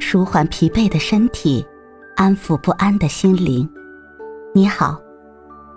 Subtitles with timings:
[0.00, 1.64] 舒缓疲惫的身体，
[2.16, 3.68] 安抚不安的心灵。
[4.54, 5.00] 你好，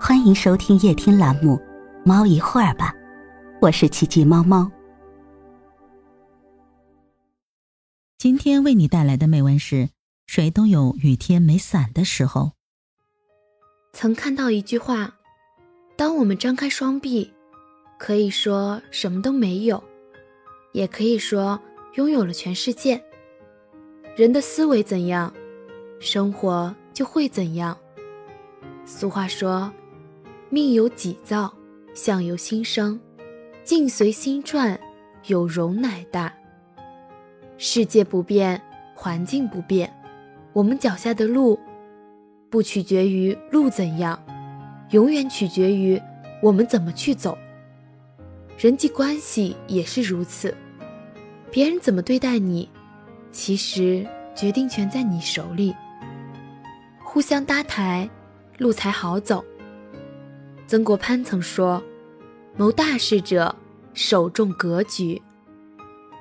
[0.00, 1.56] 欢迎收听夜听栏目
[2.04, 2.92] 《猫一会儿吧》，
[3.60, 4.70] 我是奇迹猫猫。
[8.18, 9.88] 今天为你带来的美文是：
[10.26, 12.52] 谁都有雨天没伞的时候。
[13.92, 15.14] 曾看到一句话：
[15.96, 17.32] 当我们张开双臂，
[17.98, 19.82] 可以说什么都没有，
[20.72, 21.60] 也可以说
[21.94, 23.02] 拥有了全世界。
[24.16, 25.32] 人的思维怎样，
[25.98, 27.76] 生活就会怎样。
[28.84, 29.72] 俗话说
[30.50, 31.52] ：“命由己造，
[31.94, 33.00] 相由心生，
[33.62, 34.78] 境随心转，
[35.26, 36.32] 有容乃大。”
[37.56, 38.60] 世界不变，
[38.94, 39.90] 环境不变，
[40.52, 41.58] 我们脚下的路，
[42.50, 44.20] 不取决于路怎样，
[44.90, 46.00] 永远取决于
[46.42, 47.38] 我们怎么去走。
[48.58, 50.54] 人际关系也是如此，
[51.50, 52.68] 别人怎么对待你。
[53.32, 55.74] 其实决定权在你手里。
[57.02, 58.08] 互相搭台，
[58.58, 59.44] 路才好走。
[60.66, 61.82] 曾国藩曾说
[62.56, 63.54] ：“谋大事者，
[63.94, 65.20] 首重格局。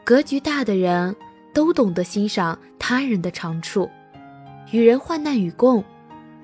[0.03, 1.15] 格局大的人
[1.53, 3.87] 都懂得欣赏他人的长处，
[4.71, 5.83] 与人患难与共，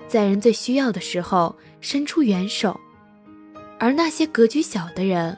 [0.06, 2.78] 在人最需要的时候伸出援手。
[3.78, 5.36] 而那些格局小的人，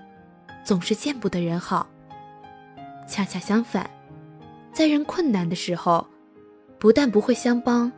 [0.63, 1.89] 总是见不得人好。
[3.09, 3.89] 恰恰相反。”
[4.79, 6.07] 在人困难的时候，
[6.79, 7.91] 不但不会相帮，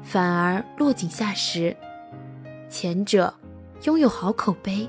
[0.00, 1.76] 反而落井下石。
[2.68, 3.34] 前者
[3.82, 4.88] 拥有好口碑，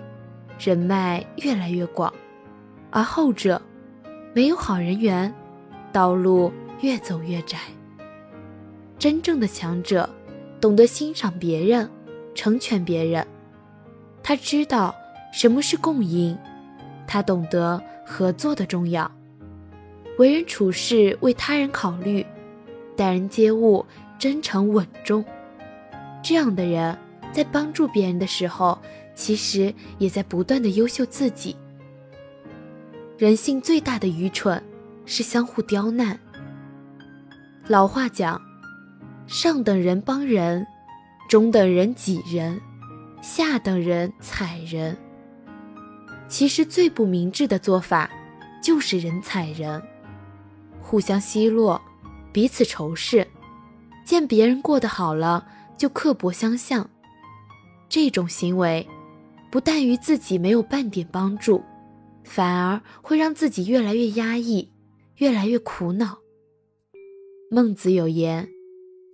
[0.60, 2.14] 人脉越来越广；
[2.92, 3.60] 而后者
[4.36, 5.34] 没有好人缘，
[5.92, 7.58] 道路越走越窄。
[9.00, 10.08] 真正的强者，
[10.60, 11.90] 懂得欣赏别人，
[12.36, 13.26] 成全别人。
[14.22, 14.94] 他知道
[15.34, 16.38] 什么是共赢，
[17.08, 19.12] 他懂得合作的重要。
[20.22, 22.24] 为人处事为他人考虑，
[22.96, 23.84] 待人接物
[24.20, 25.26] 真诚稳重，
[26.22, 26.96] 这样的人
[27.32, 28.78] 在帮助别人的时候，
[29.16, 31.56] 其实也在不断的优秀自己。
[33.18, 34.64] 人性最大的愚蠢
[35.08, 36.20] 是相互刁难。
[37.66, 38.40] 老话讲，
[39.26, 40.64] 上等人帮人，
[41.28, 42.62] 中等人挤人，
[43.24, 44.96] 下等人踩人。
[46.28, 48.08] 其实最不明智的做法，
[48.62, 49.82] 就是人踩人。
[50.92, 51.82] 互相奚落，
[52.34, 53.26] 彼此仇视，
[54.06, 55.48] 见别人过得好了
[55.78, 56.90] 就刻薄相向，
[57.88, 58.86] 这种行为
[59.50, 61.64] 不但于自己没有半点帮助，
[62.26, 64.70] 反而会让自己越来越压抑，
[65.16, 66.20] 越来越苦恼。
[67.50, 68.50] 孟子有言：“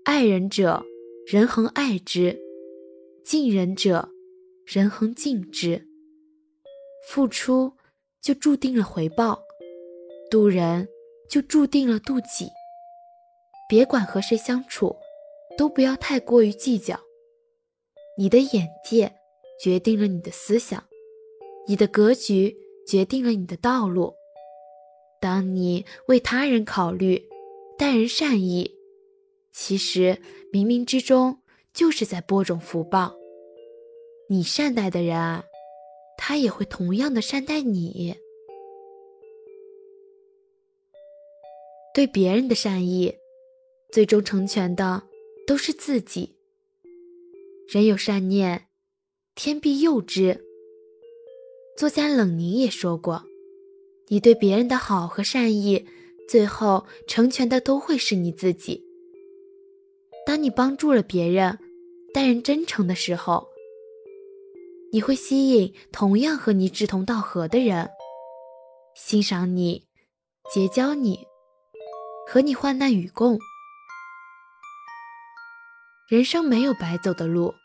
[0.03, 0.83] 爱人者，
[1.31, 2.35] 人恒爱之；
[3.23, 4.09] 敬人者，
[4.66, 5.87] 人恒敬之。”
[7.07, 7.73] 付出
[8.19, 9.39] 就注定了回报，
[10.31, 10.87] 渡人。
[11.29, 12.49] 就注定了妒忌。
[13.69, 14.95] 别管和谁相处，
[15.57, 16.99] 都不要太过于计较。
[18.17, 19.13] 你的眼界
[19.61, 20.83] 决定了你的思想，
[21.67, 22.55] 你的格局
[22.87, 24.16] 决定了你的道路。
[25.19, 27.27] 当你为他人考虑，
[27.77, 28.71] 待人善意，
[29.51, 30.21] 其实
[30.53, 31.39] 冥冥之中
[31.73, 33.16] 就是在播种福报。
[34.29, 35.43] 你善待的人啊，
[36.17, 38.16] 他也会同样的善待你。
[41.97, 43.12] 对别人的善意，
[43.91, 45.02] 最终成全的
[45.47, 46.35] 都是自己。
[47.68, 48.68] 人有善念，
[49.34, 50.46] 天必佑之。
[51.75, 53.24] 作家冷凝也说过
[54.09, 55.88] ：“你对别人的好和善意，
[56.30, 58.85] 最后成全的都会是你自己。”
[60.24, 61.58] 当你帮助了别人，
[62.14, 63.47] 待人真诚的时候，
[64.91, 67.90] 你会吸引同样和你志同道合的人，
[68.94, 69.88] 欣赏你，
[70.53, 71.25] 结交你。
[72.29, 73.39] 和你患难与共，
[76.09, 77.55] 人生没有白走的路，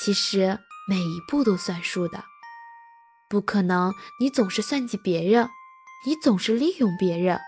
[0.00, 0.58] 其实
[0.88, 2.24] 每一步都算数的。
[3.28, 5.46] 不可能你总是算计别人，
[6.06, 7.38] 你总是利用别人，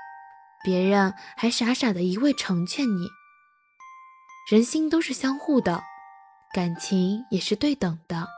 [0.63, 3.09] 别人还傻傻的一味成全你。
[4.51, 5.83] 人心都是相互的，
[6.53, 8.29] 感情也是对等的。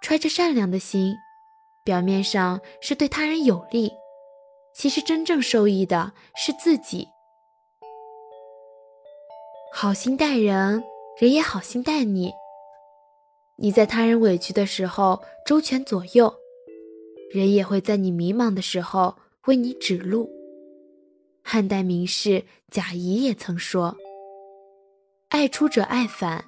[0.00, 1.16] 揣着善良的心，
[1.84, 3.90] 表面上是对他人有利。
[4.78, 7.08] 其实真正受益的是自己。
[9.74, 10.84] 好心待人，
[11.20, 12.32] 人也好心待你。
[13.56, 16.32] 你在他人委屈的时候周全左右，
[17.32, 19.16] 人也会在你迷茫的时候
[19.46, 20.30] 为你指路。
[21.42, 23.96] 汉代名士贾谊也曾说
[25.30, 26.44] ：“爱出者爱返，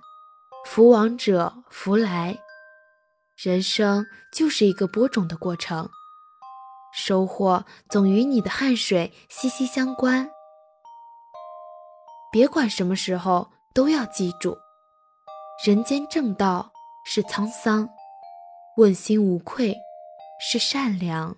[0.65, 2.39] 福往者福来。”
[3.37, 5.91] 人生就是一个播种的过程。
[6.93, 10.31] 收获总与你的汗水息息相关。
[12.33, 14.57] 别管什么时候都要记住，
[15.65, 16.71] 人间正道
[17.05, 17.89] 是沧桑，
[18.77, 19.77] 问心无愧
[20.41, 21.37] 是善良。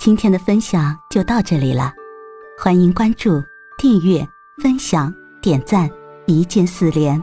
[0.00, 1.92] 今天的分享就到这里了，
[2.58, 3.40] 欢迎关注、
[3.78, 4.26] 订阅、
[4.60, 5.88] 分享、点赞，
[6.26, 7.22] 一键四连，